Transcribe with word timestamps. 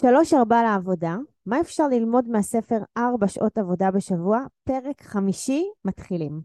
שלוש 0.00 0.34
ארבע 0.34 0.62
לעבודה, 0.62 1.16
מה 1.46 1.60
אפשר 1.60 1.88
ללמוד 1.88 2.28
מהספר 2.28 2.78
ארבע 2.98 3.28
שעות 3.28 3.58
עבודה 3.58 3.90
בשבוע? 3.90 4.40
פרק 4.64 5.02
חמישי, 5.02 5.64
מתחילים. 5.84 6.40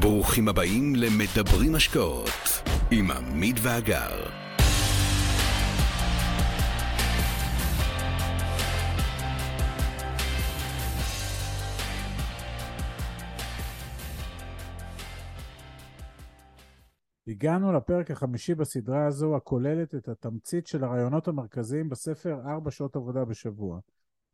ברוכים 0.00 0.48
הבאים 0.48 0.94
למדברים 0.96 1.74
השקעות 1.74 2.62
עם 2.90 3.10
עמית 3.10 3.56
ואגר. 3.62 4.45
הגענו 17.28 17.72
לפרק 17.72 18.10
החמישי 18.10 18.54
בסדרה 18.54 19.06
הזו, 19.06 19.36
הכוללת 19.36 19.94
את 19.94 20.08
התמצית 20.08 20.66
של 20.66 20.84
הרעיונות 20.84 21.28
המרכזיים 21.28 21.88
בספר 21.88 22.40
ארבע 22.46 22.70
שעות 22.70 22.96
עבודה 22.96 23.24
בשבוע. 23.24 23.80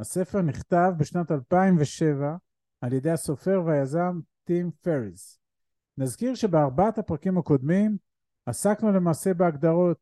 הספר 0.01 0.43
נכתב 0.43 0.93
בשנת 0.97 1.31
2007 1.31 2.37
על 2.81 2.93
ידי 2.93 3.11
הסופר 3.11 3.63
והיזם 3.67 4.21
טים 4.45 4.71
פריז. 4.81 5.39
נזכיר 5.99 6.35
שבארבעת 6.35 6.99
הפרקים 6.99 7.39
הקודמים 7.39 7.97
עסקנו 8.47 8.93
למעשה 8.93 9.35
בהגדרות 9.35 9.99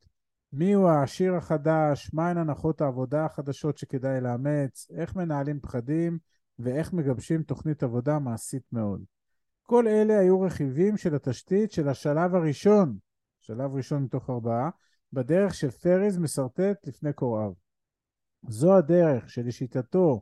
מיהו 0.52 0.88
העשיר 0.88 1.34
החדש, 1.34 2.10
מהן 2.14 2.38
הנחות 2.38 2.80
העבודה 2.80 3.24
החדשות 3.24 3.78
שכדאי 3.78 4.20
לאמץ, 4.20 4.90
איך 4.90 5.16
מנהלים 5.16 5.60
פחדים 5.60 6.18
ואיך 6.58 6.92
מגבשים 6.92 7.42
תוכנית 7.42 7.82
עבודה 7.82 8.18
מעשית 8.18 8.62
מאוד. 8.72 9.04
כל 9.70 9.88
אלה 9.88 10.18
היו 10.18 10.40
רכיבים 10.40 10.96
של 10.96 11.14
התשתית 11.14 11.72
של 11.72 11.88
השלב 11.88 12.34
הראשון, 12.34 12.96
שלב 13.40 13.74
ראשון 13.74 14.02
מתוך 14.02 14.30
ארבעה, 14.30 14.70
בדרך 15.12 15.54
שפריז 15.54 16.18
משרטט 16.18 16.86
לפני 16.86 17.12
קוראיו. 17.12 17.52
זו 18.48 18.76
הדרך 18.76 19.30
שלשיטתו 19.30 20.20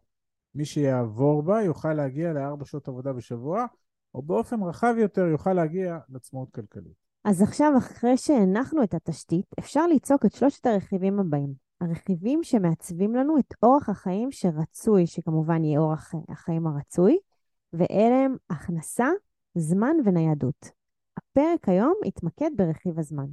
מי 0.55 0.65
שיעבור 0.65 1.43
בה 1.43 1.63
יוכל 1.63 1.95
להגיע 1.95 2.33
לארבע 2.33 2.65
שעות 2.65 2.89
עבודה 2.89 3.13
בשבוע, 3.13 3.67
או 4.15 4.23
באופן 4.23 4.63
רחב 4.63 4.95
יותר 4.99 5.27
יוכל 5.27 5.53
להגיע 5.53 5.99
לעצמאות 6.09 6.51
כלכלית. 6.51 6.95
אז 7.25 7.43
עכשיו, 7.43 7.73
אחרי 7.79 8.17
שהנחנו 8.17 8.83
את 8.83 8.95
התשתית, 8.95 9.47
אפשר 9.59 9.87
ליצוק 9.87 10.27
את 10.27 10.33
שלושת 10.33 10.67
הרכיבים 10.67 11.21
הבאים. 11.21 11.55
הרכיבים 11.81 12.43
שמעצבים 12.43 13.15
לנו 13.15 13.39
את 13.39 13.55
אורח 13.63 13.89
החיים 13.89 14.33
שרצוי, 14.33 15.07
שכמובן 15.07 15.65
יהיה 15.65 15.81
אורח 15.81 16.15
החיים 16.29 16.67
הרצוי, 16.67 17.19
ואלה 17.73 18.25
הם 18.25 18.37
הכנסה, 18.51 19.09
זמן 19.55 19.97
וניידות. 20.05 20.71
הפרק 21.17 21.69
היום 21.69 21.95
יתמקד 22.05 22.51
ברכיב 22.57 22.99
הזמן. 22.99 23.27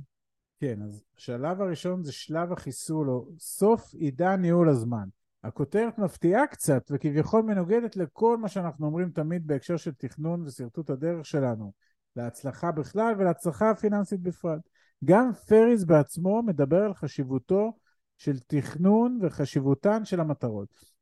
כן, 0.59 0.81
אז 0.81 1.03
השלב 1.17 1.61
הראשון 1.61 2.03
זה 2.03 2.11
שלב 2.11 2.52
החיסול, 2.52 3.09
או 3.09 3.27
סוף 3.39 3.94
עידן 3.94 4.41
ניהול 4.41 4.69
הזמן. 4.69 5.08
הכותרת 5.43 5.97
מפתיעה 5.97 6.47
קצת, 6.47 6.83
וכביכול 6.91 7.41
מנוגדת 7.41 7.95
לכל 7.95 8.38
מה 8.38 8.47
שאנחנו 8.47 8.86
אומרים 8.86 9.09
תמיד 9.09 9.47
בהקשר 9.47 9.77
של 9.77 9.93
תכנון 9.93 10.41
ושרטוט 10.45 10.89
הדרך 10.89 11.25
שלנו, 11.25 11.71
להצלחה 12.16 12.71
בכלל 12.71 13.13
ולהצלחה 13.17 13.69
הפיננסית 13.69 14.21
בפרט. 14.21 14.61
גם 15.03 15.33
פריז 15.33 15.86
בעצמו 15.86 16.43
מדבר 16.43 16.83
על 16.83 16.93
חשיבותו 16.93 17.73
של 18.17 18.39
תכנון 18.39 19.19
וחשיבותן 19.21 20.05
של 20.05 20.19
המטרות. 20.19 20.95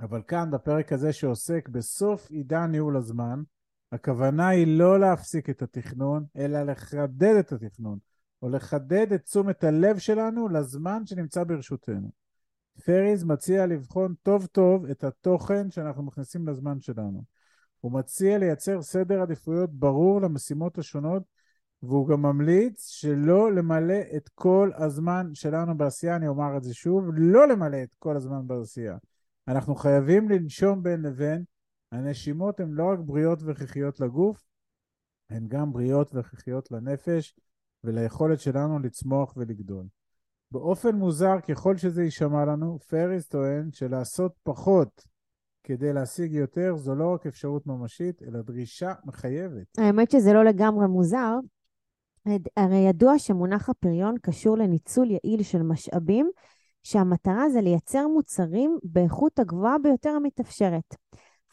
אבל 0.00 0.22
כאן, 0.22 0.50
בפרק 0.50 0.92
הזה 0.92 1.12
שעוסק 1.12 1.68
בסוף 1.68 2.30
עידן 2.30 2.70
ניהול 2.70 2.96
הזמן, 2.96 3.42
הכוונה 3.92 4.48
היא 4.48 4.78
לא 4.78 5.00
להפסיק 5.00 5.50
את 5.50 5.62
התכנון, 5.62 6.24
אלא 6.36 6.62
לחדד 6.62 7.34
את 7.38 7.52
התכנון, 7.52 7.98
או 8.42 8.48
לחדד 8.48 9.12
את 9.12 9.24
תשומת 9.24 9.64
הלב 9.64 9.98
שלנו 9.98 10.48
לזמן 10.48 11.06
שנמצא 11.06 11.44
ברשותנו. 11.44 12.10
פריז 12.84 13.24
מציע 13.24 13.66
לבחון 13.66 14.14
טוב 14.22 14.46
טוב 14.46 14.84
את 14.84 15.04
התוכן 15.04 15.70
שאנחנו 15.70 16.02
מכניסים 16.02 16.48
לזמן 16.48 16.80
שלנו. 16.80 17.22
הוא 17.80 17.92
מציע 17.92 18.38
לייצר 18.38 18.82
סדר 18.82 19.22
עדיפויות 19.22 19.70
ברור 19.72 20.20
למשימות 20.20 20.78
השונות, 20.78 21.22
והוא 21.82 22.08
גם 22.08 22.22
ממליץ 22.22 22.88
שלא 22.88 23.52
למלא 23.52 24.00
את 24.16 24.28
כל 24.34 24.70
הזמן 24.74 25.30
שלנו 25.34 25.78
בעשייה, 25.78 26.16
אני 26.16 26.28
אומר 26.28 26.56
את 26.56 26.64
זה 26.64 26.74
שוב, 26.74 27.04
לא 27.14 27.48
למלא 27.48 27.82
את 27.82 27.94
כל 27.98 28.16
הזמן 28.16 28.46
בעשייה. 28.46 28.96
אנחנו 29.48 29.74
חייבים 29.74 30.28
לנשום 30.28 30.82
בין 30.82 31.02
לבין, 31.02 31.44
הנשימות 31.92 32.60
הן 32.60 32.70
לא 32.70 32.84
רק 32.92 32.98
בריאות 32.98 33.42
והכרחיות 33.42 34.00
לגוף, 34.00 34.44
הן 35.30 35.48
גם 35.48 35.72
בריאות 35.72 36.14
והכרחיות 36.14 36.70
לנפש 36.70 37.34
וליכולת 37.84 38.40
שלנו 38.40 38.78
לצמוח 38.78 39.36
ולגדול. 39.36 39.86
באופן 40.50 40.94
מוזר, 40.94 41.40
ככל 41.48 41.76
שזה 41.76 42.02
יישמע 42.02 42.44
לנו, 42.44 42.78
פריס 42.78 43.28
טוען 43.28 43.68
שלעשות 43.72 44.32
פחות 44.42 45.04
כדי 45.64 45.92
להשיג 45.92 46.32
יותר 46.32 46.76
זו 46.76 46.94
לא 46.94 47.14
רק 47.14 47.26
אפשרות 47.26 47.66
ממשית, 47.66 48.22
אלא 48.22 48.42
דרישה 48.42 48.92
מחייבת. 49.04 49.78
האמת 49.78 50.10
שזה 50.10 50.32
לא 50.32 50.44
לגמרי 50.44 50.86
מוזר. 50.86 51.34
הרי 52.56 52.78
ידוע 52.88 53.18
שמונח 53.18 53.68
הפריון 53.68 54.14
קשור 54.22 54.58
לניצול 54.58 55.10
יעיל 55.10 55.42
של 55.42 55.62
משאבים, 55.62 56.30
שהמטרה 56.82 57.48
זה 57.48 57.60
לייצר 57.60 58.08
מוצרים 58.08 58.78
באיכות 58.82 59.38
הגבוהה 59.38 59.78
ביותר 59.82 60.10
המתאפשרת. 60.10 60.94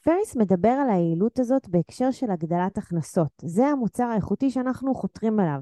פריס 0.04 0.36
מדבר 0.36 0.70
על 0.70 0.90
היעילות 0.90 1.40
הזאת 1.40 1.70
בהקשר 1.70 2.12
של 2.12 2.32
הגדלת 2.32 2.78
הכנסות. 2.78 3.32
זה 3.44 3.66
המוצר 3.68 4.04
האיכותי 4.04 4.52
שאנחנו 4.52 4.96
חותרים 4.96 5.40
אליו. 5.40 5.62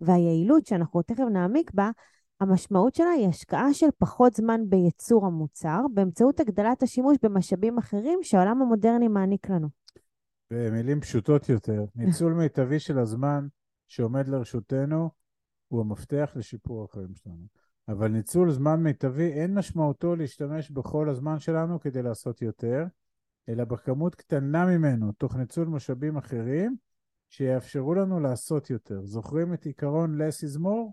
והיעילות 0.00 0.66
שאנחנו 0.66 1.02
תכף 1.02 1.24
נעמיק 1.32 1.70
בה, 1.74 1.90
המשמעות 2.40 2.94
שלה 2.94 3.10
היא 3.10 3.28
השקעה 3.28 3.74
של 3.74 3.86
פחות 3.98 4.34
זמן 4.34 4.60
בייצור 4.68 5.26
המוצר, 5.26 5.80
באמצעות 5.94 6.40
הגדלת 6.40 6.82
השימוש 6.82 7.16
במשאבים 7.22 7.78
אחרים 7.78 8.18
שהעולם 8.22 8.62
המודרני 8.62 9.08
מעניק 9.08 9.50
לנו. 9.50 9.68
במילים 10.50 11.00
פשוטות 11.00 11.48
יותר, 11.48 11.84
ניצול 11.94 12.32
מיטבי 12.32 12.80
של 12.80 12.98
הזמן 12.98 13.46
שעומד 13.88 14.28
לרשותנו 14.28 15.10
הוא 15.68 15.80
המפתח 15.80 16.32
לשיפור 16.36 16.84
החיים 16.84 17.14
שלנו. 17.14 17.46
אבל 17.88 18.08
ניצול 18.08 18.50
זמן 18.50 18.82
מיטבי 18.82 19.32
אין 19.32 19.54
משמעותו 19.54 20.16
להשתמש 20.16 20.70
בכל 20.70 21.08
הזמן 21.08 21.38
שלנו 21.38 21.80
כדי 21.80 22.02
לעשות 22.02 22.42
יותר, 22.42 22.84
אלא 23.48 23.64
בכמות 23.64 24.14
קטנה 24.14 24.66
ממנו, 24.66 25.12
תוך 25.12 25.36
ניצול 25.36 25.68
משאבים 25.68 26.16
אחרים, 26.16 26.76
שיאפשרו 27.30 27.94
לנו 27.94 28.20
לעשות 28.20 28.70
יותר. 28.70 29.00
זוכרים 29.04 29.54
את 29.54 29.64
עיקרון 29.64 30.20
less 30.20 30.44
is 30.44 30.58
more? 30.58 30.90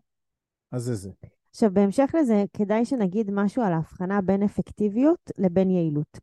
אז 0.71 0.83
זה 0.83 0.95
זה. 0.95 1.09
עכשיו, 1.49 1.73
בהמשך 1.73 2.11
לזה, 2.19 2.43
כדאי 2.53 2.85
שנגיד 2.85 3.31
משהו 3.31 3.63
על 3.63 3.73
ההבחנה 3.73 4.21
בין 4.21 4.43
אפקטיביות 4.43 5.31
לבין 5.37 5.69
יעילות. 5.69 6.19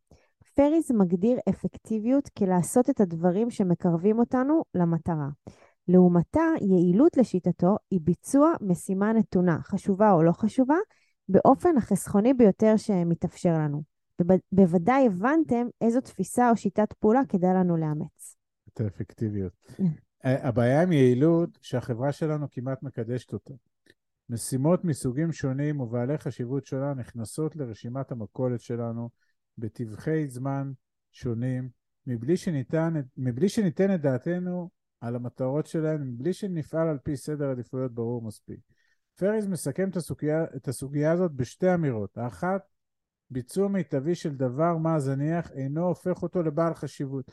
פריז 0.54 0.92
מגדיר 0.92 1.38
אפקטיביות 1.48 2.28
כלעשות 2.28 2.90
את 2.90 3.00
הדברים 3.00 3.50
שמקרבים 3.50 4.18
אותנו 4.18 4.62
למטרה. 4.74 5.28
לעומתה, 5.88 6.42
יעילות 6.60 7.16
לשיטתו 7.16 7.76
היא 7.90 8.00
ביצוע 8.02 8.52
משימה 8.60 9.12
נתונה, 9.12 9.58
חשובה 9.62 10.12
או 10.12 10.22
לא 10.22 10.32
חשובה, 10.32 10.76
באופן 11.28 11.76
החסכוני 11.76 12.34
ביותר 12.34 12.76
שמתאפשר 12.76 13.52
לנו. 13.52 13.95
בוודאי 14.52 15.06
הבנתם 15.06 15.66
איזו 15.80 16.00
תפיסה 16.00 16.50
או 16.50 16.56
שיטת 16.56 16.92
פעולה 16.92 17.20
כדאי 17.28 17.54
לנו 17.54 17.76
לאמץ. 17.76 18.36
את 18.68 18.80
האפקטיביות. 18.80 19.52
הבעיה 20.24 20.82
עם 20.82 20.92
יעילות, 20.92 21.58
שהחברה 21.62 22.12
שלנו 22.12 22.46
כמעט 22.50 22.82
מקדשת 22.82 23.32
אותה. 23.32 23.54
משימות 24.30 24.84
מסוגים 24.84 25.32
שונים 25.32 25.80
ובעלי 25.80 26.18
חשיבות 26.18 26.66
שונה 26.66 26.94
נכנסות 26.94 27.56
לרשימת 27.56 28.12
המכולת 28.12 28.60
שלנו 28.60 29.10
בטווחי 29.58 30.28
זמן 30.28 30.72
שונים, 31.12 31.68
מבלי, 32.06 32.36
שניתן, 32.36 32.94
מבלי 33.16 33.48
שניתן 33.48 33.94
את 33.94 34.00
דעתנו 34.00 34.70
על 35.00 35.16
המטרות 35.16 35.66
שלהן, 35.66 36.02
מבלי 36.02 36.32
שנפעל 36.32 36.88
על 36.88 36.98
פי 36.98 37.16
סדר 37.16 37.50
עדיפויות 37.50 37.94
ברור 37.94 38.22
מספיק. 38.22 38.60
פריז 39.18 39.46
מסכם 39.46 39.88
את 39.88 39.96
הסוגיה, 39.96 40.44
את 40.56 40.68
הסוגיה 40.68 41.12
הזאת 41.12 41.32
בשתי 41.32 41.74
אמירות. 41.74 42.18
האחת, 42.18 42.62
ביצוע 43.30 43.68
מיטבי 43.68 44.14
של 44.14 44.34
דבר 44.34 44.76
מה 44.76 45.00
זניח 45.00 45.50
אינו 45.50 45.86
הופך 45.86 46.22
אותו 46.22 46.42
לבעל 46.42 46.74
חשיבות. 46.74 47.32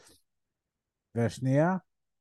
והשנייה, 1.16 1.78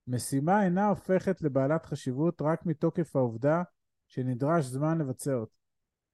משימה 0.07 0.65
אינה 0.65 0.89
הופכת 0.89 1.43
לבעלת 1.43 1.87
חשיבות 1.87 2.43
רק 2.43 2.67
מתוקף 2.67 3.17
העובדה 3.17 3.63
שנדרש 4.09 4.65
זמן 4.65 4.99
לבצע 4.99 5.35
אותה. 5.35 5.55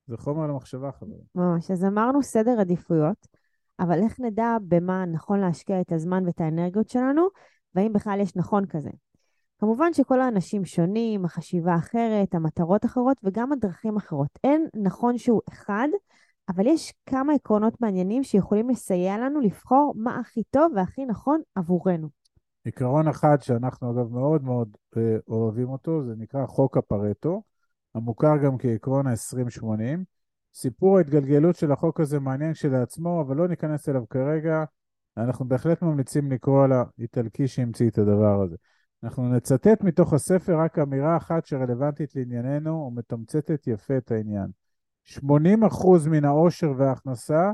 זה 0.06 0.16
חומר 0.16 0.46
למחשבה, 0.46 0.92
חברים. 0.92 1.24
ממש. 1.34 1.70
אז 1.70 1.84
אמרנו 1.84 2.22
סדר 2.22 2.60
עדיפויות, 2.60 3.26
אבל 3.80 4.02
איך 4.02 4.20
נדע 4.20 4.56
במה 4.68 5.04
נכון 5.06 5.40
להשקיע 5.40 5.80
את 5.80 5.92
הזמן 5.92 6.26
ואת 6.26 6.40
האנרגיות 6.40 6.88
שלנו, 6.88 7.28
והאם 7.74 7.92
בכלל 7.92 8.20
יש 8.20 8.36
נכון 8.36 8.66
כזה? 8.66 8.90
כמובן 9.58 9.92
שכל 9.92 10.20
האנשים 10.20 10.64
שונים, 10.64 11.24
החשיבה 11.24 11.76
אחרת, 11.76 12.34
המטרות 12.34 12.84
אחרות 12.84 13.16
וגם 13.24 13.52
הדרכים 13.52 13.96
אחרות. 13.96 14.38
אין 14.44 14.66
נכון 14.74 15.18
שהוא 15.18 15.40
אחד, 15.48 15.88
אבל 16.48 16.66
יש 16.66 16.94
כמה 17.06 17.32
עקרונות 17.34 17.80
מעניינים 17.80 18.24
שיכולים 18.24 18.68
לסייע 18.68 19.18
לנו 19.18 19.40
לבחור 19.40 19.92
מה 19.96 20.18
הכי 20.20 20.42
טוב 20.50 20.72
והכי 20.76 21.06
נכון 21.06 21.40
עבורנו. 21.54 22.08
עיקרון 22.64 23.08
אחד 23.08 23.36
שאנחנו 23.40 23.90
אגב 23.92 24.12
מאוד 24.12 24.44
מאוד 24.44 24.76
אה, 24.96 25.16
אוהבים 25.28 25.68
אותו, 25.68 26.04
זה 26.04 26.12
נקרא 26.18 26.46
חוק 26.46 26.76
הפרטו. 26.76 27.42
המוכר 27.94 28.36
גם 28.44 28.58
כעקרון 28.58 29.06
ה-20-80. 29.06 29.98
סיפור 30.54 30.98
ההתגלגלות 30.98 31.56
של 31.56 31.72
החוק 31.72 32.00
הזה 32.00 32.20
מעניין 32.20 32.52
כשלעצמו, 32.52 33.20
אבל 33.20 33.36
לא 33.36 33.48
ניכנס 33.48 33.88
אליו 33.88 34.08
כרגע. 34.10 34.64
אנחנו 35.16 35.48
בהחלט 35.48 35.82
ממליצים 35.82 36.32
לקרוא 36.32 36.64
על 36.64 36.72
האיטלקי 36.72 37.48
שהמציא 37.48 37.88
את 37.88 37.98
הדבר 37.98 38.42
הזה. 38.42 38.56
אנחנו 39.04 39.28
נצטט 39.28 39.82
מתוך 39.82 40.12
הספר 40.12 40.58
רק 40.58 40.78
אמירה 40.78 41.16
אחת 41.16 41.46
שרלוונטית 41.46 42.16
לענייננו 42.16 42.72
ומתמצתת 42.72 43.66
יפה 43.66 43.96
את 43.96 44.10
העניין. 44.10 44.46
80% 45.08 46.08
מן 46.08 46.24
העושר 46.24 46.72
וההכנסה 46.76 47.52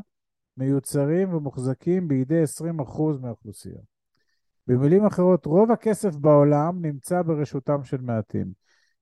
מיוצרים 0.57 1.35
ומוחזקים 1.35 2.09
בידי 2.09 2.43
20% 2.43 3.21
מהאוכלוסייה. 3.21 3.81
במילים 4.67 5.07
אחרות, 5.07 5.47
רוב 5.47 5.71
הכסף 5.71 6.17
בעולם 6.17 6.87
נמצא 6.87 7.23
ברשותם 7.23 7.85
של 7.85 8.01
מעטים. 8.01 8.53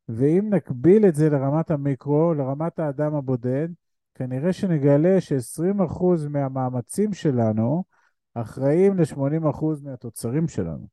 ואם 0.08 0.48
נקביל 0.50 1.06
את 1.06 1.14
זה 1.14 1.30
לרמת 1.30 1.70
המיקרו, 1.70 2.34
לרמת 2.34 2.78
האדם 2.78 3.14
הבודד, 3.14 3.68
כנראה 4.14 4.52
שנגלה 4.52 5.20
ש-20% 5.20 6.04
מהמאמצים 6.30 7.12
שלנו 7.12 7.84
אחראים 8.34 8.98
ל-80% 8.98 9.64
מהתוצרים 9.82 10.48
שלנו. 10.48 10.86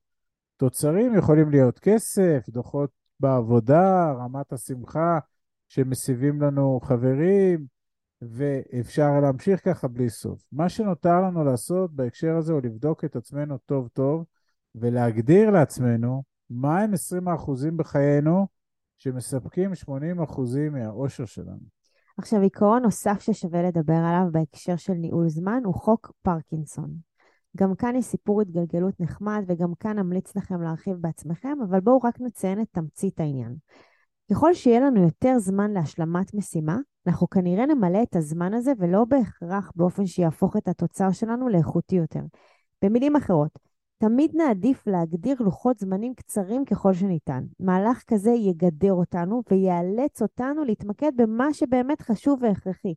תוצרים 0.58 1.16
יכולים 1.16 1.50
להיות 1.50 1.80
כסף, 1.80 2.50
דוחות 2.50 2.90
בעבודה, 3.20 4.12
רמת 4.12 4.54
השמחה 4.54 5.20
שמסיבים 5.70 6.42
לנו 6.42 6.80
חברים, 6.84 7.66
ואפשר 8.22 9.20
להמשיך 9.22 9.66
ככה 9.66 9.88
בלי 9.88 10.10
סוף. 10.10 10.44
מה 10.52 10.70
שנותר 10.70 11.22
לנו 11.22 11.44
לעשות 11.44 11.94
בהקשר 11.94 12.36
הזה 12.38 12.54
הוא 12.54 12.62
לבדוק 12.64 13.06
את 13.06 13.16
עצמנו 13.16 13.58
טוב 13.58 13.88
טוב 13.88 14.26
ולהגדיר 14.76 15.50
לעצמנו 15.50 16.24
מהם 16.50 16.94
20% 16.94 16.98
בחיינו 17.76 18.48
שמספקים 18.98 19.72
80% 19.74 19.90
מהאושר 20.72 21.26
שלנו. 21.26 21.80
עכשיו, 22.18 22.42
עיקרון 22.42 22.84
נוסף 22.84 23.20
ששווה 23.20 23.62
לדבר 23.62 23.94
עליו 23.94 24.32
בהקשר 24.32 24.76
של 24.76 24.94
ניהול 24.94 25.30
זמן 25.30 25.62
הוא 25.66 25.74
חוק 25.74 26.12
פרקינסון. 26.22 26.96
גם 27.58 27.76
כאן 27.76 27.96
יש 27.96 28.06
סיפור 28.06 28.42
התגלגלות 28.42 29.00
נחמד, 29.00 29.44
וגם 29.48 29.74
כאן 29.80 30.00
אמליץ 30.00 30.36
לכם 30.36 30.62
להרחיב 30.62 30.96
בעצמכם, 30.96 31.58
אבל 31.70 31.80
בואו 31.80 31.98
רק 31.98 32.22
נציין 32.22 32.62
את 32.62 32.68
תמצית 32.72 33.20
העניין. 33.20 33.56
ככל 34.32 34.54
שיהיה 34.54 34.80
לנו 34.80 35.04
יותר 35.04 35.40
זמן 35.40 35.72
להשלמת 35.72 36.34
משימה, 36.34 36.78
אנחנו 37.08 37.30
כנראה 37.30 37.66
נמלא 37.66 38.04
את 38.04 38.16
הזמן 38.16 38.54
הזה 38.54 38.72
ולא 38.78 39.06
בהכרח 39.06 39.72
באופן 39.76 40.06
שיהפוך 40.06 40.58
את 40.58 40.68
התוצר 40.68 41.12
שלנו 41.12 41.50
לאיכותי 41.50 41.96
יותר. 41.96 42.22
במילים 42.82 43.16
אחרות, 43.16 43.60
תמיד 43.98 44.32
נעדיף 44.36 44.88
להגדיר 44.88 45.36
לוחות 45.40 45.80
זמנים 45.80 46.14
קצרים 46.14 46.66
ככל 46.66 46.94
שניתן. 46.94 47.44
מהלך 47.60 48.04
כזה 48.08 48.32
יגדר 48.32 48.94
אותנו 48.94 49.42
ויאלץ 49.52 50.22
אותנו 50.22 50.64
להתמקד 50.64 51.12
במה 51.16 51.54
שבאמת 51.54 52.02
חשוב 52.02 52.40
והכרחי. 52.44 52.94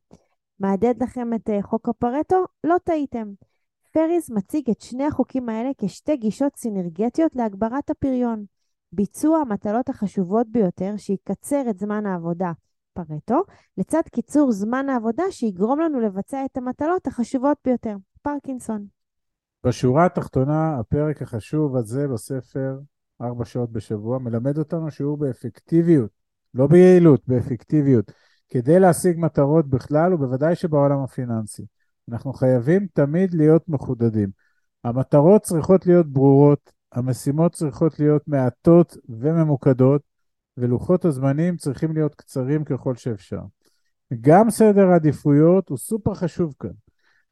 מהדהד 0.60 1.02
לכם 1.02 1.34
את 1.34 1.50
אה, 1.50 1.62
חוק 1.62 1.88
הפרטו? 1.88 2.44
לא 2.64 2.76
טעיתם. 2.84 3.32
פריז 3.92 4.30
מציג 4.30 4.70
את 4.70 4.80
שני 4.80 5.04
החוקים 5.04 5.48
האלה 5.48 5.70
כשתי 5.78 6.16
גישות 6.16 6.56
סינרגטיות 6.56 7.36
להגברת 7.36 7.90
הפריון. 7.90 8.44
ביצוע 8.92 9.38
המטלות 9.38 9.88
החשובות 9.88 10.46
ביותר 10.50 10.94
שיקצר 10.96 11.62
את 11.70 11.78
זמן 11.78 12.06
העבודה, 12.06 12.52
פרטו, 12.92 13.42
לצד 13.78 14.02
קיצור 14.12 14.52
זמן 14.52 14.88
העבודה 14.88 15.22
שיגרום 15.30 15.80
לנו 15.80 16.00
לבצע 16.00 16.44
את 16.44 16.56
המטלות 16.56 17.06
החשובות 17.06 17.58
ביותר, 17.64 17.96
פרקינסון. 18.22 18.86
בשורה 19.66 20.06
התחתונה, 20.06 20.78
הפרק 20.78 21.22
החשוב 21.22 21.76
הזה 21.76 22.08
בספר, 22.08 22.78
ארבע 23.22 23.44
שעות 23.44 23.72
בשבוע, 23.72 24.18
מלמד 24.18 24.58
אותנו 24.58 24.90
שיעור 24.90 25.16
באפקטיביות, 25.16 26.10
לא 26.54 26.66
ביעילות, 26.66 27.22
באפקטיביות, 27.26 28.12
כדי 28.48 28.80
להשיג 28.80 29.18
מטרות 29.18 29.68
בכלל, 29.68 30.14
ובוודאי 30.14 30.54
שבעולם 30.54 30.98
הפיננסי. 30.98 31.62
אנחנו 32.10 32.32
חייבים 32.32 32.86
תמיד 32.92 33.34
להיות 33.34 33.68
מחודדים. 33.68 34.28
המטרות 34.84 35.42
צריכות 35.42 35.86
להיות 35.86 36.06
ברורות, 36.06 36.72
המשימות 36.92 37.52
צריכות 37.52 37.98
להיות 37.98 38.28
מעטות 38.28 38.96
וממוקדות, 39.08 40.02
ולוחות 40.56 41.04
הזמנים 41.04 41.56
צריכים 41.56 41.92
להיות 41.92 42.14
קצרים 42.14 42.64
ככל 42.64 42.94
שאפשר. 42.96 43.40
גם 44.20 44.50
סדר 44.50 44.86
העדיפויות 44.86 45.68
הוא 45.68 45.78
סופר 45.78 46.14
חשוב 46.14 46.54
כאן. 46.58 46.70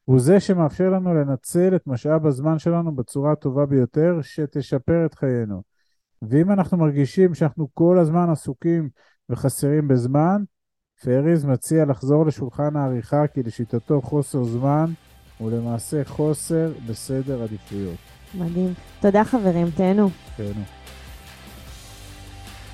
הוא 0.04 0.20
זה 0.20 0.40
שמאפשר 0.40 0.90
לנו 0.90 1.14
לנצל 1.14 1.76
את 1.76 1.86
משאב 1.86 2.26
הזמן 2.26 2.58
שלנו 2.58 2.94
בצורה 2.94 3.32
הטובה 3.32 3.66
ביותר, 3.66 4.18
שתשפר 4.22 5.06
את 5.06 5.14
חיינו. 5.14 5.62
ואם 6.22 6.52
אנחנו 6.52 6.78
מרגישים 6.78 7.34
שאנחנו 7.34 7.68
כל 7.74 7.98
הזמן 7.98 8.30
עסוקים 8.30 8.88
וחסרים 9.30 9.88
בזמן, 9.88 10.42
פריז 11.02 11.44
מציע 11.44 11.84
לחזור 11.84 12.26
לשולחן 12.26 12.76
העריכה 12.76 13.26
כי 13.26 13.42
לשיטתו 13.42 14.00
חוסר 14.00 14.44
זמן 14.44 14.92
הוא 15.38 15.50
למעשה 15.50 16.04
חוסר 16.04 16.72
בסדר 16.88 17.42
עדיפויות. 17.42 18.19
מדהים. 18.34 18.74
תודה 19.00 19.24
חברים, 19.24 19.70
תהנו. 19.70 20.10
תהנו. 20.36 20.64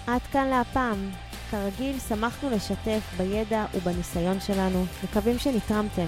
עד 0.07 0.21
כאן 0.33 0.47
להפעם. 0.47 1.11
כרגיל, 1.51 1.99
שמחנו 2.09 2.51
לשתף 2.51 3.01
בידע 3.17 3.65
ובניסיון 3.75 4.41
שלנו. 4.41 4.85
מקווים 5.05 5.39
שנתרמתם. 5.39 6.07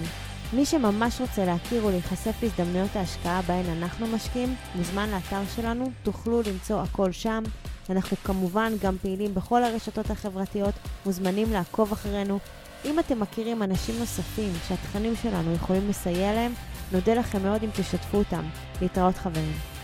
מי 0.53 0.67
שממש 0.67 1.21
רוצה 1.21 1.45
להכיר 1.45 1.87
ולהיחשף 1.87 2.43
להזדמנויות 2.43 2.97
ההשקעה 2.97 3.43
בהן 3.43 3.65
אנחנו 3.79 4.07
משקיעים, 4.07 4.55
מוזמן 4.75 5.09
לאתר 5.11 5.41
שלנו, 5.57 5.91
תוכלו 6.03 6.43
למצוא 6.43 6.83
הכל 6.83 7.13
שם. 7.13 7.43
אנחנו 7.91 8.17
כמובן 8.25 8.73
גם 8.83 8.97
פעילים 9.03 9.35
בכל 9.35 9.65
הרשתות 9.65 10.11
החברתיות, 10.11 10.75
מוזמנים 11.07 11.53
לעקוב 11.53 11.93
אחרינו. 11.93 12.39
אם 12.85 12.99
אתם 12.99 13.21
מכירים 13.21 13.63
אנשים 13.63 13.99
נוספים 13.99 14.53
שהתכנים 14.69 15.17
שלנו 15.23 15.55
יכולים 15.55 15.89
לסייע 15.89 16.33
להם, 16.33 16.53
נודה 16.93 17.15
לכם 17.15 17.43
מאוד 17.43 17.63
אם 17.63 17.71
תשתפו 17.71 18.19
אותם. 18.19 18.45
להתראות 18.83 19.17
חברים. 19.17 19.78